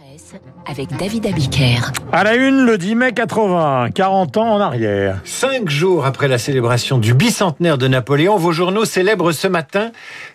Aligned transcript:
presse 0.00 0.40
avec 0.66 0.96
David 0.96 1.26
Abiker. 1.26 1.92
À 2.12 2.24
la 2.24 2.34
une, 2.34 2.64
le 2.64 2.78
10 2.78 2.94
mai 2.94 3.12
80, 3.12 3.90
40 3.94 4.36
ans 4.36 4.54
en 4.54 4.60
arrière. 4.60 5.20
Cinq 5.24 5.68
jours 5.68 6.06
après 6.06 6.28
la 6.28 6.38
célébration 6.38 6.98
du 6.98 7.12
bicentenaire 7.12 7.76
de 7.76 7.88
Napoléon, 7.88 8.36
vos 8.36 8.52
journaux 8.52 8.84
célèbrent 8.84 9.32
ce 9.32 9.48
matin 9.48 9.90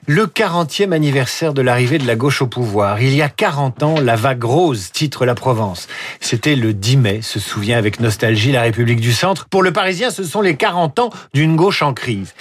le 0.08 0.26
40e 0.28 0.92
anniversaire 0.92 1.54
de 1.54 1.62
l'arrivée 1.62 1.98
de 1.98 2.06
la 2.06 2.16
gauche 2.16 2.42
au 2.42 2.48
pouvoir. 2.48 3.02
Il 3.02 3.16
y 3.16 3.22
a 3.22 3.30
40 3.30 3.84
ans, 3.84 3.96
la 4.00 4.16
vague 4.16 4.44
rose 4.44 4.92
titre 4.92 5.26
la 5.26 5.36
Provence. 5.36 5.88
C'était 6.20 6.56
le 6.56 6.74
10 6.74 6.98
mai, 6.98 7.22
se 7.22 7.40
souvient 7.40 7.78
avec 7.78 8.00
nostalgie 8.00 8.52
la 8.52 8.62
République 8.62 9.00
du 9.00 9.14
Centre. 9.14 9.48
Pour 9.50 9.64
le 9.64 9.72
Parisien, 9.72 10.12
ce 10.12 10.24
sont 10.24 10.42
les 10.42 10.56
40 10.56 11.00
ans 11.00 11.10
d'une 11.34 11.56
gauche 11.56 11.82
en 11.82 11.94
crise. 11.94 12.34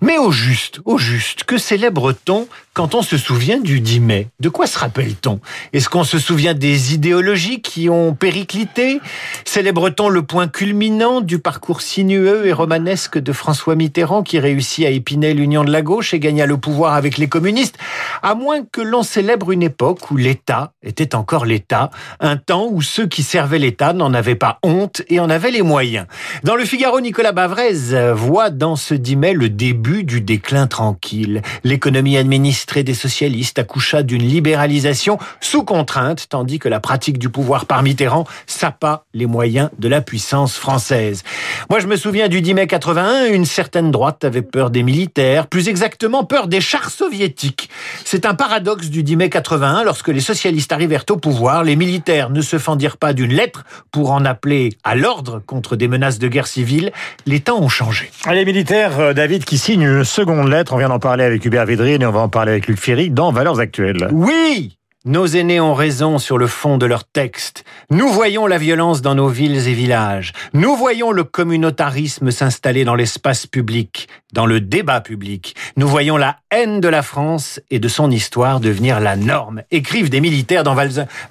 Mais 0.00 0.18
au 0.18 0.30
juste, 0.30 0.80
au 0.84 0.98
juste, 0.98 1.44
que 1.44 1.58
célèbre-t-on 1.58 2.46
quand 2.72 2.94
on 2.94 3.02
se 3.02 3.18
souvient 3.18 3.58
du 3.58 3.80
10 3.80 4.00
mai? 4.00 4.28
De 4.38 4.48
quoi 4.48 4.66
se 4.66 4.78
rappelle-t-on? 4.78 5.40
Est-ce 5.72 5.88
qu'on 5.88 6.04
se 6.04 6.18
souvient 6.18 6.54
des 6.54 6.69
idéologies 6.74 7.62
qui 7.62 7.88
ont 7.88 8.14
périclité 8.14 9.00
Célèbre-t-on 9.44 10.08
le 10.08 10.22
point 10.22 10.48
culminant 10.48 11.20
du 11.20 11.38
parcours 11.38 11.80
sinueux 11.80 12.46
et 12.46 12.52
romanesque 12.52 13.18
de 13.18 13.32
François 13.32 13.74
Mitterrand 13.74 14.22
qui 14.22 14.38
réussit 14.38 14.86
à 14.86 14.90
épiner 14.90 15.34
l'union 15.34 15.64
de 15.64 15.72
la 15.72 15.82
gauche 15.82 16.14
et 16.14 16.20
gagna 16.20 16.46
le 16.46 16.56
pouvoir 16.56 16.94
avec 16.94 17.18
les 17.18 17.28
communistes 17.28 17.76
À 18.22 18.34
moins 18.34 18.62
que 18.64 18.80
l'on 18.80 19.02
célèbre 19.02 19.50
une 19.50 19.62
époque 19.62 20.10
où 20.10 20.16
l'État 20.16 20.72
était 20.82 21.14
encore 21.14 21.44
l'État, 21.44 21.90
un 22.20 22.36
temps 22.36 22.68
où 22.70 22.82
ceux 22.82 23.06
qui 23.06 23.22
servaient 23.22 23.58
l'État 23.58 23.92
n'en 23.92 24.14
avaient 24.14 24.34
pas 24.34 24.58
honte 24.62 25.02
et 25.08 25.20
en 25.20 25.30
avaient 25.30 25.50
les 25.50 25.62
moyens. 25.62 26.06
Dans 26.44 26.54
le 26.54 26.64
Figaro, 26.64 27.00
Nicolas 27.00 27.32
Bavrez 27.32 28.12
voit 28.14 28.50
dans 28.50 28.76
ce 28.76 28.94
10 28.94 29.16
mai 29.16 29.32
le 29.32 29.48
début 29.48 30.04
du 30.04 30.20
déclin 30.20 30.66
tranquille. 30.66 31.42
L'économie 31.64 32.16
administrée 32.16 32.82
des 32.84 32.94
socialistes 32.94 33.58
accoucha 33.58 34.02
d'une 34.02 34.22
libéralisation 34.22 35.18
sous 35.40 35.64
contrainte, 35.64 36.26
tandis 36.28 36.59
que 36.60 36.68
la 36.68 36.78
pratique 36.78 37.18
du 37.18 37.28
pouvoir 37.28 37.66
par 37.66 37.82
Mitterrand 37.82 38.26
sapa 38.46 39.04
les 39.12 39.26
moyens 39.26 39.70
de 39.78 39.88
la 39.88 40.00
puissance 40.00 40.56
française. 40.56 41.24
Moi, 41.68 41.80
je 41.80 41.88
me 41.88 41.96
souviens 41.96 42.28
du 42.28 42.40
10 42.40 42.54
mai 42.54 42.66
81, 42.68 43.32
une 43.32 43.44
certaine 43.44 43.90
droite 43.90 44.24
avait 44.24 44.42
peur 44.42 44.70
des 44.70 44.84
militaires, 44.84 45.48
plus 45.48 45.68
exactement 45.68 46.24
peur 46.24 46.46
des 46.46 46.60
chars 46.60 46.90
soviétiques. 46.90 47.68
C'est 48.04 48.26
un 48.26 48.34
paradoxe 48.34 48.88
du 48.88 49.02
10 49.02 49.16
mai 49.16 49.30
81, 49.30 49.82
lorsque 49.82 50.08
les 50.08 50.20
socialistes 50.20 50.70
arrivèrent 50.70 51.04
au 51.10 51.16
pouvoir, 51.16 51.64
les 51.64 51.74
militaires 51.74 52.30
ne 52.30 52.42
se 52.42 52.58
fendirent 52.58 52.98
pas 52.98 53.12
d'une 53.12 53.32
lettre 53.32 53.64
pour 53.90 54.12
en 54.12 54.24
appeler 54.24 54.70
à 54.84 54.94
l'ordre 54.94 55.40
contre 55.44 55.74
des 55.74 55.88
menaces 55.88 56.18
de 56.18 56.28
guerre 56.28 56.46
civile. 56.46 56.92
Les 57.26 57.40
temps 57.40 57.60
ont 57.60 57.68
changé. 57.68 58.10
Les 58.30 58.44
militaires, 58.44 59.00
euh, 59.00 59.12
David, 59.12 59.44
qui 59.44 59.58
signent 59.58 59.82
une 59.82 60.04
seconde 60.04 60.48
lettre, 60.48 60.72
on 60.72 60.78
vient 60.78 60.88
d'en 60.88 60.98
parler 60.98 61.24
avec 61.24 61.44
Hubert 61.44 61.66
Védrine 61.66 62.02
et 62.02 62.06
on 62.06 62.12
va 62.12 62.20
en 62.20 62.28
parler 62.28 62.52
avec 62.52 62.66
Luc 62.66 62.78
Ferry 62.78 63.10
dans 63.10 63.32
Valeurs 63.32 63.60
Actuelles. 63.60 64.08
Oui 64.12 64.76
nos 65.06 65.26
aînés 65.26 65.60
ont 65.60 65.72
raison 65.72 66.18
sur 66.18 66.36
le 66.36 66.46
fond 66.46 66.76
de 66.76 66.84
leur 66.84 67.04
texte. 67.04 67.64
Nous 67.88 68.08
voyons 68.08 68.46
la 68.46 68.58
violence 68.58 69.00
dans 69.00 69.14
nos 69.14 69.28
villes 69.28 69.66
et 69.66 69.72
villages. 69.72 70.34
Nous 70.52 70.76
voyons 70.76 71.10
le 71.10 71.24
communautarisme 71.24 72.30
s'installer 72.30 72.84
dans 72.84 72.94
l'espace 72.94 73.46
public, 73.46 74.08
dans 74.34 74.44
le 74.44 74.60
débat 74.60 75.00
public. 75.00 75.56
Nous 75.78 75.88
voyons 75.88 76.18
la 76.18 76.36
haine 76.50 76.80
de 76.80 76.88
la 76.88 77.00
France 77.00 77.60
et 77.70 77.78
de 77.78 77.88
son 77.88 78.10
histoire 78.10 78.60
devenir 78.60 79.00
la 79.00 79.16
norme. 79.16 79.62
Écrivent 79.70 80.10
des 80.10 80.20
militaires 80.20 80.64
dans 80.64 80.76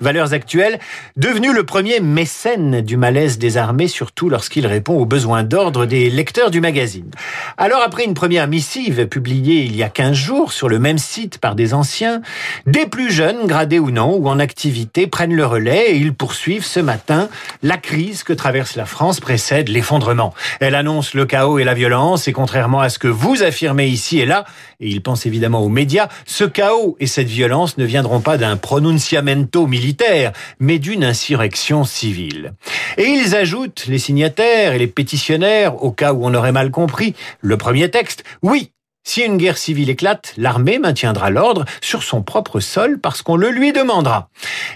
Valeurs 0.01 0.33
Actuelles, 0.33 0.79
devenu 1.15 1.53
le 1.53 1.63
premier 1.63 1.99
mécène 1.99 2.81
du 2.81 2.97
malaise 2.97 3.37
des 3.37 3.57
armées, 3.57 3.87
surtout 3.87 4.29
lorsqu'il 4.29 4.65
répond 4.65 4.97
aux 4.97 5.05
besoins 5.05 5.43
d'ordre 5.43 5.85
des 5.85 6.09
lecteurs 6.09 6.49
du 6.49 6.59
magazine. 6.59 7.11
Alors 7.57 7.83
après 7.85 8.03
une 8.03 8.15
première 8.15 8.47
missive 8.47 9.07
publiée 9.07 9.63
il 9.63 9.75
y 9.75 9.83
a 9.83 9.89
15 9.89 10.13
jours 10.13 10.53
sur 10.53 10.69
le 10.69 10.79
même 10.79 10.97
site 10.97 11.37
par 11.37 11.53
des 11.53 11.75
anciens, 11.75 12.21
des 12.65 12.87
plus 12.87 13.11
jeunes, 13.11 13.45
ou 13.79 13.91
non, 13.91 14.15
ou 14.15 14.27
en 14.29 14.39
activité, 14.39 15.07
prennent 15.07 15.35
le 15.35 15.45
relais 15.45 15.91
et 15.91 15.97
ils 15.97 16.13
poursuivent 16.13 16.65
ce 16.65 16.79
matin 16.79 17.29
la 17.61 17.77
crise 17.77 18.23
que 18.23 18.33
traverse 18.33 18.75
la 18.75 18.85
France 18.85 19.19
précède 19.19 19.67
l'effondrement. 19.67 20.33
Elle 20.59 20.75
annonce 20.75 21.13
le 21.13 21.25
chaos 21.25 21.59
et 21.59 21.63
la 21.63 21.73
violence 21.73 22.27
et 22.27 22.33
contrairement 22.33 22.79
à 22.79 22.89
ce 22.89 22.99
que 22.99 23.07
vous 23.07 23.43
affirmez 23.43 23.87
ici 23.87 24.19
et 24.19 24.25
là, 24.25 24.45
et 24.79 24.87
ils 24.87 25.01
pensent 25.01 25.25
évidemment 25.25 25.61
aux 25.61 25.69
médias, 25.69 26.07
ce 26.25 26.45
chaos 26.45 26.95
et 26.99 27.07
cette 27.07 27.27
violence 27.27 27.77
ne 27.77 27.85
viendront 27.85 28.21
pas 28.21 28.37
d'un 28.37 28.55
pronunciamento 28.55 29.67
militaire, 29.67 30.31
mais 30.59 30.79
d'une 30.79 31.03
insurrection 31.03 31.83
civile. 31.83 32.53
Et 32.97 33.05
ils 33.05 33.35
ajoutent, 33.35 33.85
les 33.87 33.99
signataires 33.99 34.73
et 34.73 34.79
les 34.79 34.87
pétitionnaires, 34.87 35.83
au 35.83 35.91
cas 35.91 36.13
où 36.13 36.25
on 36.25 36.33
aurait 36.33 36.53
mal 36.53 36.71
compris, 36.71 37.13
le 37.41 37.57
premier 37.57 37.89
texte, 37.89 38.23
oui, 38.41 38.71
si 39.03 39.21
une 39.21 39.37
guerre 39.37 39.57
civile 39.57 39.89
éclate, 39.89 40.33
l'armée 40.37 40.77
maintiendra 40.77 41.29
l'ordre 41.29 41.65
sur 41.81 42.03
son 42.03 42.21
propre 42.21 42.59
sol 42.59 42.99
parce 42.99 43.21
qu'on 43.21 43.35
le 43.35 43.49
lui 43.49 43.73
demandera. 43.73 44.29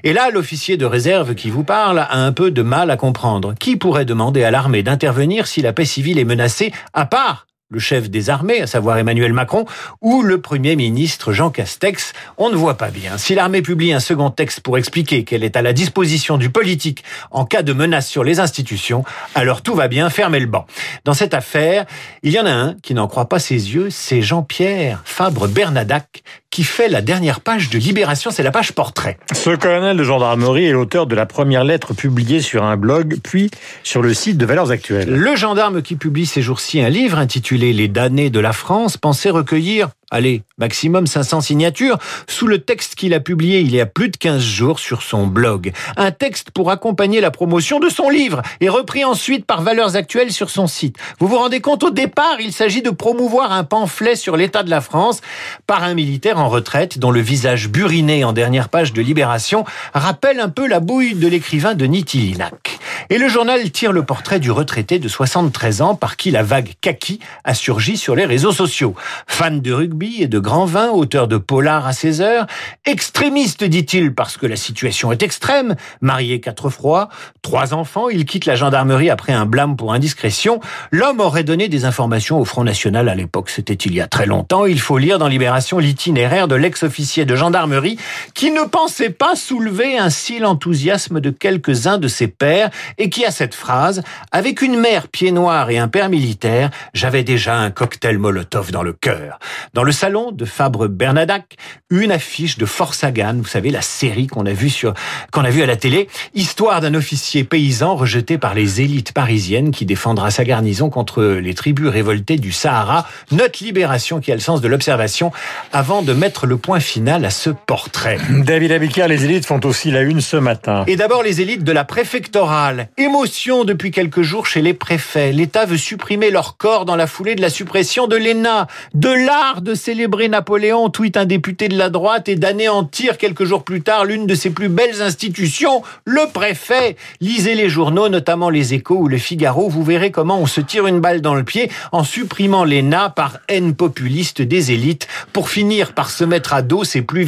Et 0.04 0.14
là, 0.14 0.30
l'officier 0.32 0.78
de 0.78 0.86
réserve 0.86 1.36
qui 1.36 1.50
vous 1.50 1.64
parle 1.64 2.00
a 2.00 2.16
un 2.16 2.32
peu 2.32 2.50
de 2.50 2.62
mal 2.62 2.90
à 2.90 2.98
comprendre. 2.98 3.54
Qui 3.60 3.76
pourrait 3.76 4.06
demander 4.06 4.44
à 4.44 4.52
l'armée 4.52 4.84
d'intervenir 4.84 5.48
si 5.48 5.62
la 5.62 5.74
paix 5.74 5.86
civile 5.86 6.20
est 6.20 6.26
menacée, 6.26 6.72
à 6.94 7.06
part 7.06 7.46
le 7.69 7.79
chef 7.79 8.09
des 8.09 8.29
armées, 8.29 8.62
à 8.62 8.68
savoir 8.68 8.97
Emmanuel 8.97 9.34
Macron, 9.34 9.66
ou 10.01 10.22
le 10.22 10.40
Premier 10.40 10.75
ministre 10.75 11.34
Jean 11.34 11.50
Castex, 11.50 12.13
on 12.38 12.50
ne 12.50 12.56
voit 12.56 12.78
pas 12.78 12.91
bien. 12.91 13.18
Si 13.18 13.34
l'armée 13.34 13.62
publie 13.62 13.94
un 13.94 14.00
second 14.00 14.29
texte 14.29 14.59
pour 14.59 14.78
expliquer 14.78 15.24
qu'elle 15.24 15.44
est 15.44 15.57
à 15.57 15.62
la 15.62 15.74
disposition 15.74 16.38
du 16.38 16.50
politique 16.50 17.03
en 17.31 17.46
cas 17.46 17.63
de 17.63 17.74
menace 17.74 18.07
sur 18.07 18.24
les 18.24 18.40
institutions, 18.40 19.03
alors 19.34 19.62
tout 19.62 19.74
va 19.74 19.88
bien, 19.88 20.09
fermez 20.09 20.40
le 20.40 20.46
banc. 20.46 20.68
Dans 21.03 21.13
cette 21.13 21.34
affaire, 21.34 21.85
il 22.22 22.31
y 22.31 22.40
en 22.40 22.46
a 22.46 22.51
un 22.51 22.75
qui 22.75 22.94
n'en 22.94 23.07
croit 23.07 23.29
pas 23.29 23.40
ses 23.40 23.74
yeux, 23.74 23.90
c'est 23.90 24.22
Jean-Pierre 24.22 25.01
Fabre 25.06 25.47
Bernadac, 25.47 26.24
qui 26.53 26.64
fait 26.64 26.88
la 26.88 27.02
dernière 27.02 27.41
page 27.41 27.72
de 27.72 27.80
Libération, 27.80 28.30
c'est 28.30 28.44
la 28.44 28.52
page 28.52 28.74
portrait. 28.74 29.18
Ce 29.34 29.50
colonel 29.56 29.97
de 29.97 30.03
gendarmerie 30.03 30.66
est 30.66 30.72
l'auteur 30.72 31.08
de 31.08 31.16
la 31.16 31.25
première 31.25 31.64
lettre 31.64 31.96
publiée 31.96 32.41
sur 32.41 32.64
un 32.64 32.78
blog, 32.78 33.18
puis 33.24 33.50
sur 33.81 34.03
le 34.03 34.14
site 34.14 34.38
de 34.38 34.46
Valeurs 34.46 34.69
Actuelles. 34.69 35.09
Le 35.09 35.36
gendarme 35.36 35.81
qui 35.81 35.96
publie 35.96 36.28
ces 36.28 36.44
jours-ci 36.44 36.80
un 36.80 36.90
livre 36.90 37.18
intitulé 37.18 37.74
Les 37.74 37.88
damnés 37.88 38.30
de 38.30 38.40
la 38.40 38.53
France 38.53 38.97
pensait 38.97 39.31
recueillir 39.31 39.90
allez, 40.13 40.44
maximum 40.57 41.07
500 41.07 41.41
signatures, 41.41 41.97
sous 42.28 42.47
le 42.47 42.59
texte 42.59 42.96
qu'il 42.96 43.13
a 43.13 43.19
publié 43.19 43.59
il 43.59 43.75
y 43.75 43.81
a 43.81 43.85
plus 43.85 44.09
de 44.09 44.18
15 44.18 44.41
jours 44.41 44.79
sur 44.79 45.01
son 45.01 45.28
blog. 45.28 45.74
Un 45.97 46.12
texte 46.12 46.51
pour 46.51 46.72
accompagner 46.72 47.19
la 47.19 47.31
promotion 47.31 47.79
de 47.79 47.90
son 47.90 48.09
livre 48.09 48.41
et 48.62 48.69
repris 48.69 49.03
ensuite 49.03 49.46
par 49.46 49.63
Valeurs 49.63 49.96
Actuelles 49.96 50.31
sur 50.31 50.50
son 50.50 50.68
site. 50.68 50.97
Vous 51.19 51.28
vous 51.28 51.38
rendez 51.38 51.59
compte, 51.59 51.84
au 51.84 51.90
départ, 51.90 52.38
il 52.40 52.53
s'agit 52.53 52.81
de 52.81 52.91
promouvoir 52.91 53.51
un 53.51 53.63
pamphlet 53.63 54.16
sur 54.16 54.38
l'état 54.38 54.63
de 54.63 54.69
la 54.69 54.81
France 54.81 55.22
par 55.68 55.84
un 55.84 55.96
militaire 55.96 56.38
en 56.38 56.47
retraite 56.47 57.00
dont 57.00 57.12
le 57.12 57.22
visage 57.22 57.69
buriné 57.69 58.24
en 58.24 58.34
dernière 58.34 58.69
page 58.69 58.94
de 58.94 59.01
Libération 59.01 59.66
rappelle 59.94 60.40
un 60.40 60.50
peu 60.50 60.68
la 60.68 60.80
bouille 60.80 61.16
de 61.16 61.28
l'écrivain 61.28 61.74
de 61.74 61.85
Nitilinac. 61.85 62.73
Et 63.09 63.18
le 63.18 63.28
journal 63.28 63.72
tire 63.72 63.92
le 63.92 64.04
portrait 64.04 64.40
du 64.40 64.52
retraité 64.52 65.00
de 65.00 65.08
73 65.08 65.81
ans 65.81 65.96
par 65.96 66.18
qui 66.18 66.31
la 66.31 66.44
vague 66.44 66.74
kaki 66.81 67.20
a 67.44 67.54
surgi 67.54 67.98
sur 67.98 68.16
les 68.16 68.26
réseaux 68.26 68.52
sociaux. 68.52 68.96
Fan 69.28 69.62
de 69.62 69.72
rugby 69.72 70.22
et 70.22 70.28
de 70.28 70.40
grand 70.40 70.66
vin, 70.66 70.90
auteur 70.90 71.28
de 71.28 71.38
polar 71.38 71.86
à 71.86 71.94
16 71.94 72.22
heures, 72.22 72.48
extrémiste 72.86 73.64
dit-il 73.64 74.14
parce 74.14 74.38
que 74.38 74.46
la 74.46 74.56
situation 74.56 75.12
est 75.12 75.24
extrême, 75.24 75.76
marié 76.02 76.40
quatre 76.40 76.70
fois, 76.70 77.09
trois 77.42 77.74
enfants, 77.74 78.09
il 78.09 78.26
quitte 78.26 78.46
la 78.46 78.56
gendarmerie 78.56 79.10
après 79.10 79.34
un 79.34 79.46
blâme 79.46 79.75
pour 79.75 79.94
indiscrétion. 79.94 80.60
L'homme 80.92 81.20
aurait 81.20 81.44
donné 81.44 81.68
des 81.68 81.86
informations 81.86 82.40
au 82.40 82.46
Front 82.46 82.64
National 82.64 83.10
à 83.10 83.16
l'époque, 83.16 83.50
c'était 83.50 83.74
il 83.74 83.94
y 83.94 84.02
a 84.02 84.08
très 84.08 84.25
longtemps. 84.25 84.66
Il 84.66 84.80
faut 84.80 84.98
lire 84.98 85.20
dans 85.20 85.28
Libération 85.28 85.80
l'itinéraire 85.80 86.48
de 86.48 86.56
l'ex-officier 86.56 87.25
de 87.25 87.36
gendarmerie 87.36 87.98
qui 88.34 88.52
ne 88.52 88.64
pensait 88.64 89.10
pas 89.10 89.36
soulever 89.36 89.98
ainsi 89.98 90.40
l'enthousiasme 90.40 91.20
de 91.20 91.30
quelques-uns 91.30 91.98
de 91.98 92.08
ses 92.08 92.28
pairs 92.28 92.70
et 92.98 93.10
qui 93.10 93.26
a 93.26 93.32
cette 93.32 93.56
phrase 93.56 94.04
Avec 94.32 94.62
une 94.62 94.78
mère 94.78 95.08
pied 95.08 95.32
noir 95.32 95.70
et 95.70 95.78
un 95.78 95.88
père 95.88 96.10
militaire, 96.10 96.70
j'avais 96.94 97.24
déjà 97.24 97.58
un 97.58 97.72
cocktail 97.72 98.18
Molotov 98.18 98.72
dans 98.72 98.84
le 98.84 98.94
cœur. 98.94 99.40
Dans 99.74 99.84
le 99.84 99.92
salon 99.92 100.32
de 100.32 100.46
Fabre 100.46 100.88
Bernadac, 100.88 101.56
une 101.90 102.12
affiche 102.12 102.58
de 102.58 102.66
Force 102.66 103.04
Hagan, 103.04 103.36
vous 103.38 103.46
savez 103.46 103.72
la 103.72 103.82
série 103.82 104.28
qu'on 104.28 104.46
a 104.46 104.54
vue 104.54 104.70
sur 104.70 104.94
qu'on 105.32 105.44
a 105.44 105.50
vue 105.50 105.64
à 105.64 105.66
la 105.66 105.76
télé, 105.76 106.08
histoire 106.34 106.81
d'un 106.81 106.94
officier 106.94 107.44
paysan 107.44 107.96
rejeté 107.96 108.38
par 108.38 108.54
les 108.54 108.81
élites 108.81 109.13
parisiennes 109.13 109.72
qui 109.72 109.86
défendra 109.86 110.31
sa 110.31 110.44
garnison 110.44 110.90
contre 110.90 111.24
les 111.24 111.54
tribus 111.54 111.88
révoltées 111.88 112.38
du 112.38 112.52
Sahara. 112.52 113.07
Notre 113.31 113.63
libération 113.63 114.19
qui 114.19 114.31
a 114.31 114.36
le 114.36 114.42
sens 114.42 114.62
de 114.62 114.68
l'observation 114.68 115.31
avant 115.72 116.02
de 116.02 116.13
mettre 116.13 116.46
le 116.46 116.57
point 116.57 116.80
final 116.80 117.25
à 117.25 117.30
ce 117.30 117.50
portrait. 117.50 118.18
David 118.30 118.72
Abicard, 118.72 119.07
les 119.07 119.25
élites 119.25 119.46
font 119.46 119.60
aussi 119.63 119.92
la 119.92 120.02
une 120.02 120.22
ce 120.22 120.38
matin. 120.38 120.84
Et 120.88 120.96
d'abord 120.96 121.24
les 121.24 121.42
élites 121.42 121.63
de 121.63 121.72
la 121.72 121.84
préfectorale 121.84 122.73
émotion 122.98 123.64
depuis 123.64 123.92
quelques 123.92 124.22
jours 124.22 124.46
chez 124.46 124.62
les 124.62 124.74
préfets. 124.74 125.31
L'État 125.31 125.66
veut 125.66 125.78
supprimer 125.78 126.30
leur 126.30 126.58
corps 126.58 126.86
dans 126.86 126.96
la 126.96 127.08
foulée 127.08 127.36
de 127.36 127.42
la 127.42 127.50
suppression 127.50 128.08
de 128.08 128.16
l'ENA. 128.16 128.68
De 128.94 129.10
l'art 129.10 129.62
de 129.62 129.74
célébrer 129.74 130.30
Napoléon, 130.30 130.90
tweet 130.90 131.18
un 131.18 131.25
député 131.25 131.68
de 131.68 131.78
la 131.78 131.90
droite, 131.90 132.30
et 132.30 132.36
d'anéantir 132.36 133.18
quelques 133.18 133.44
jours 133.44 133.64
plus 133.64 133.81
tard 133.81 134.06
l'une 134.06 134.28
de 134.28 134.36
ses 134.36 134.52
plus 134.52 134.70
belles 134.70 135.02
institutions, 135.02 135.81
le 136.06 136.31
préfet. 136.31 136.96
Lisez 137.20 137.56
les 137.56 137.70
journaux, 137.70 138.10
notamment 138.10 138.50
les 138.50 138.74
Échos 138.74 138.98
ou 138.98 139.08
le 139.08 139.18
Figaro, 139.18 139.69
vous 139.69 139.84
verrez 139.84 140.12
comment 140.12 140.40
on 140.40 140.46
se 140.46 140.62
tire 140.62 140.88
une 140.88 141.00
balle 141.00 141.22
dans 141.22 141.36
le 141.36 141.44
pied 141.44 141.72
en 141.92 142.04
supprimant 142.04 142.64
l'ENA 142.64 143.10
par 143.10 143.40
haine 143.48 143.76
populiste 143.76 144.42
des 144.42 144.72
élites 144.72 145.08
pour 145.31 145.50
finir 145.50 145.94
par 145.94 146.10
se 146.10 146.24
mettre 146.24 146.54
à 146.54 146.62
dos 146.62 146.84
ses 146.84 147.02
plus 147.02 147.24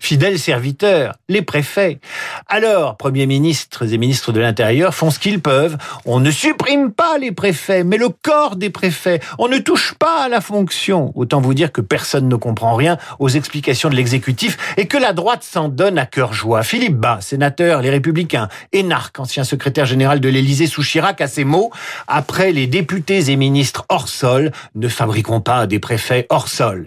fidèles 0.00 0.38
serviteurs, 0.38 1.14
les 1.28 1.42
préfets. 1.42 1.98
Alors, 2.48 2.96
premiers 2.96 3.26
ministres 3.26 3.92
et 3.92 3.98
ministres 3.98 4.30
de 4.30 4.38
l'Intérieur 4.38 4.94
font 4.94 5.10
ce 5.10 5.18
qu'ils 5.18 5.40
peuvent. 5.40 5.76
On 6.04 6.20
ne 6.20 6.30
supprime 6.30 6.92
pas 6.92 7.18
les 7.18 7.32
préfets, 7.32 7.82
mais 7.82 7.96
le 7.96 8.08
corps 8.08 8.54
des 8.54 8.70
préfets. 8.70 9.18
On 9.40 9.48
ne 9.48 9.58
touche 9.58 9.94
pas 9.94 10.22
à 10.22 10.28
la 10.28 10.40
fonction. 10.40 11.10
Autant 11.16 11.40
vous 11.40 11.54
dire 11.54 11.72
que 11.72 11.80
personne 11.80 12.28
ne 12.28 12.36
comprend 12.36 12.76
rien 12.76 12.98
aux 13.18 13.28
explications 13.28 13.90
de 13.90 13.96
l'exécutif 13.96 14.58
et 14.76 14.86
que 14.86 14.96
la 14.96 15.12
droite 15.12 15.42
s'en 15.42 15.68
donne 15.68 15.98
à 15.98 16.06
cœur 16.06 16.34
joie. 16.34 16.62
Philippe 16.62 16.94
Bas, 16.94 17.18
sénateur, 17.20 17.82
les 17.82 17.90
Républicains, 17.90 18.48
Énarque, 18.72 19.18
ancien 19.18 19.42
secrétaire 19.42 19.84
général 19.86 20.20
de 20.20 20.28
l'Élysée 20.28 20.68
sous 20.68 20.84
Chirac, 20.84 21.20
à 21.20 21.26
ces 21.26 21.42
mots, 21.42 21.72
après 22.06 22.52
les 22.52 22.68
députés 22.68 23.28
et 23.28 23.34
ministres 23.34 23.86
hors 23.88 24.08
sol, 24.08 24.52
ne 24.76 24.86
fabriquons 24.86 25.40
pas 25.40 25.66
des 25.66 25.80
préfets 25.80 26.28
hors 26.30 26.46
sol. 26.46 26.86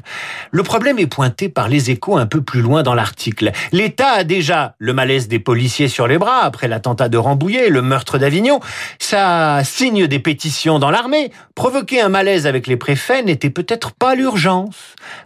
Le 0.52 0.64
problème 0.64 1.00
est 1.00 1.08
pointé 1.08 1.50
par 1.50 1.68
les 1.68 1.92
échos 1.92 2.16
un 2.16 2.28
peu 2.28 2.40
plus 2.40 2.62
loin 2.62 2.82
dans 2.82 2.96
l'article. 2.96 3.52
L'État 3.74 4.12
a 4.12 4.24
déjà 4.24 4.76
le 4.80 4.94
malaise 4.94 5.28
des 5.28 5.49
policiers 5.50 5.88
sur 5.88 6.06
les 6.06 6.20
bras 6.20 6.44
après 6.44 6.68
l'attentat 6.68 7.10
de 7.10 7.18
Rambouillet, 7.18 7.70
le 7.70 7.82
meurtre 7.82 8.20
d'Avignon. 8.20 8.60
Ça 9.00 9.64
signe 9.64 10.06
des 10.06 10.20
pétitions 10.20 10.78
dans 10.78 10.92
l'armée. 10.92 11.32
Provoquer 11.56 12.02
un 12.02 12.10
malaise 12.10 12.46
avec 12.46 12.68
les 12.68 12.78
préfets 12.78 13.24
n'était 13.24 13.50
peut-être 13.50 13.92
pas 13.92 14.14
l'urgence. 14.14 14.76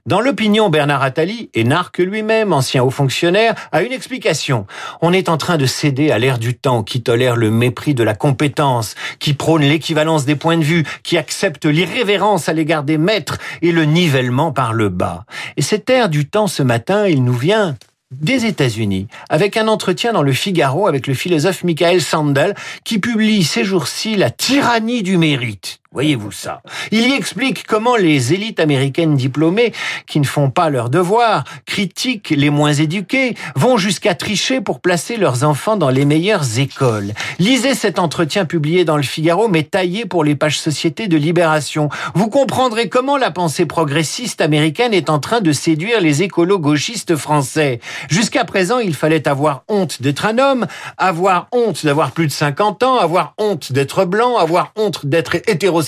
Dans 0.05 0.21
l'opinion, 0.21 0.69
Bernard 0.69 1.03
Attali, 1.03 1.49
énarque 1.53 1.97
lui-même, 1.97 2.53
ancien 2.53 2.85
haut 2.85 2.89
fonctionnaire, 2.89 3.53
a 3.73 3.81
une 3.81 3.91
explication. 3.91 4.65
On 5.01 5.11
est 5.11 5.27
en 5.27 5.35
train 5.35 5.57
de 5.57 5.65
céder 5.65 6.09
à 6.09 6.19
l'ère 6.19 6.39
du 6.39 6.55
temps 6.55 6.83
qui 6.83 7.03
tolère 7.03 7.35
le 7.35 7.51
mépris 7.51 7.93
de 7.93 8.03
la 8.05 8.15
compétence, 8.15 8.95
qui 9.19 9.33
prône 9.33 9.63
l'équivalence 9.63 10.23
des 10.23 10.37
points 10.37 10.57
de 10.57 10.63
vue, 10.63 10.85
qui 11.03 11.17
accepte 11.17 11.65
l'irrévérence 11.65 12.47
à 12.47 12.53
l'égard 12.53 12.83
des 12.83 12.97
maîtres 12.97 13.39
et 13.61 13.73
le 13.73 13.83
nivellement 13.83 14.53
par 14.53 14.71
le 14.71 14.87
bas. 14.87 15.25
Et 15.57 15.61
cette 15.61 15.89
ère 15.89 16.07
du 16.07 16.29
temps 16.29 16.47
ce 16.47 16.63
matin, 16.63 17.07
il 17.09 17.25
nous 17.25 17.33
vient 17.33 17.75
des 18.21 18.45
États-Unis, 18.45 19.07
avec 19.29 19.57
un 19.57 19.67
entretien 19.67 20.13
dans 20.13 20.23
le 20.23 20.33
Figaro 20.33 20.87
avec 20.87 21.07
le 21.07 21.13
philosophe 21.13 21.63
Michael 21.63 22.01
Sandel, 22.01 22.55
qui 22.83 22.99
publie 22.99 23.43
ces 23.43 23.63
jours-ci 23.63 24.15
La 24.15 24.29
tyrannie 24.29 25.03
du 25.03 25.17
mérite. 25.17 25.72
Voyez-vous 25.93 26.31
ça? 26.31 26.63
Il 26.89 27.07
y 27.07 27.13
explique 27.13 27.67
comment 27.67 27.95
les 27.95 28.33
élites 28.33 28.59
américaines 28.59 29.15
diplômées, 29.15 29.73
qui 30.07 30.19
ne 30.19 30.25
font 30.25 30.49
pas 30.49 30.71
leur 30.71 30.89
devoir, 30.89 31.43
critiquent 31.67 32.33
les 32.35 32.49
moins 32.49 32.73
éduqués, 32.73 33.35
vont 33.55 33.77
jusqu'à 33.77 34.15
tricher 34.15 34.59
pour 34.59 34.79
placer 34.79 35.17
leurs 35.17 35.43
enfants 35.43 35.77
dans 35.77 35.91
les 35.91 36.05
meilleures 36.05 36.57
écoles. 36.57 37.13
Lisez 37.37 37.75
cet 37.75 37.99
entretien 37.99 38.45
publié 38.45 38.85
dans 38.85 38.97
le 38.97 39.03
Figaro, 39.03 39.47
mais 39.49 39.61
taillé 39.61 40.07
pour 40.07 40.23
les 40.23 40.33
pages 40.33 40.59
société 40.59 41.07
de 41.07 41.15
Libération. 41.15 41.89
Vous 42.15 42.27
comprendrez 42.27 42.89
comment 42.89 43.17
la 43.17 43.29
pensée 43.29 43.67
progressiste 43.67 44.41
américaine 44.41 44.95
est 44.95 45.11
en 45.11 45.19
train 45.19 45.41
de 45.41 45.51
séduire 45.51 46.01
les 46.01 46.23
écolos 46.23 46.57
gauchistes 46.57 47.15
français. 47.15 47.79
Jusqu'à 48.09 48.45
présent, 48.45 48.79
il 48.79 48.95
fallait 48.95 49.27
avoir 49.27 49.61
honte 49.67 50.01
d'être 50.01 50.25
un 50.25 50.39
homme, 50.39 50.65
avoir 50.97 51.49
honte 51.51 51.85
d'avoir 51.85 52.13
plus 52.13 52.25
de 52.25 52.31
50 52.31 52.81
ans, 52.81 52.97
avoir 52.97 53.35
honte 53.37 53.71
d'être 53.71 54.05
blanc, 54.05 54.37
avoir 54.37 54.73
honte 54.75 55.05
d'être 55.05 55.35
hétérosexuel 55.35 55.82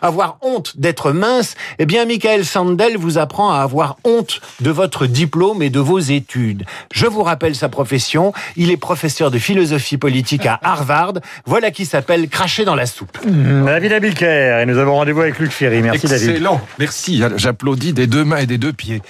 avoir 0.00 0.36
honte 0.42 0.76
d'être 0.76 1.12
mince, 1.12 1.54
eh 1.78 1.86
bien, 1.86 2.04
Michael 2.04 2.44
Sandel 2.44 2.96
vous 2.96 3.18
apprend 3.18 3.52
à 3.52 3.58
avoir 3.58 3.96
honte 4.04 4.40
de 4.60 4.70
votre 4.70 5.06
diplôme 5.06 5.62
et 5.62 5.70
de 5.70 5.80
vos 5.80 5.98
études. 5.98 6.64
Je 6.92 7.06
vous 7.06 7.22
rappelle 7.22 7.54
sa 7.54 7.68
profession. 7.68 8.32
Il 8.56 8.70
est 8.70 8.76
professeur 8.76 9.30
de 9.30 9.38
philosophie 9.38 9.96
politique 9.96 10.46
à 10.46 10.58
Harvard. 10.62 11.14
Voilà 11.46 11.70
qui 11.70 11.86
s'appelle 11.86 12.28
cracher 12.28 12.64
dans 12.64 12.74
la 12.74 12.86
soupe. 12.86 13.18
Mmh, 13.24 13.66
David 13.66 13.92
Abiker. 13.92 14.60
Et 14.62 14.66
nous 14.66 14.78
avons 14.78 14.94
rendez-vous 14.94 15.20
avec 15.20 15.38
Luc 15.38 15.52
Ferry. 15.52 15.82
Merci, 15.82 16.06
Excellent. 16.06 16.10
David. 16.18 16.30
Excellent. 16.30 16.60
Merci. 16.78 17.22
J'applaudis 17.36 17.92
des 17.92 18.06
deux 18.06 18.24
mains 18.24 18.38
et 18.38 18.46
des 18.46 18.58
deux 18.58 18.72
pieds. 18.72 19.02